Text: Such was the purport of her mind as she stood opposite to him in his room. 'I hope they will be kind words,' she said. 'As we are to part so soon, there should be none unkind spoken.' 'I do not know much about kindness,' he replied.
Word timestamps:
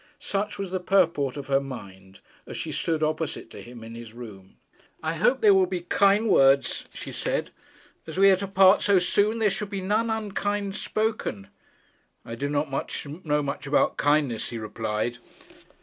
Such 0.17 0.57
was 0.57 0.71
the 0.71 0.79
purport 0.79 1.37
of 1.37 1.45
her 1.45 1.59
mind 1.59 2.21
as 2.47 2.57
she 2.57 2.71
stood 2.71 3.03
opposite 3.03 3.51
to 3.51 3.61
him 3.61 3.83
in 3.83 3.93
his 3.93 4.13
room. 4.13 4.55
'I 5.03 5.13
hope 5.17 5.41
they 5.41 5.51
will 5.51 5.67
be 5.67 5.81
kind 5.81 6.27
words,' 6.27 6.85
she 6.91 7.11
said. 7.11 7.51
'As 8.07 8.17
we 8.17 8.31
are 8.31 8.35
to 8.37 8.47
part 8.47 8.81
so 8.81 8.97
soon, 8.97 9.37
there 9.37 9.51
should 9.51 9.69
be 9.69 9.79
none 9.79 10.09
unkind 10.09 10.75
spoken.' 10.75 11.49
'I 12.25 12.33
do 12.33 12.49
not 12.49 12.71
know 13.23 13.43
much 13.43 13.67
about 13.67 13.97
kindness,' 13.97 14.49
he 14.49 14.57
replied. 14.57 15.19